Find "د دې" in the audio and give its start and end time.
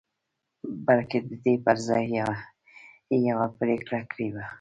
1.29-1.55